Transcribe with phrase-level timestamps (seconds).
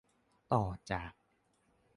[0.53, 1.13] ต่อจาก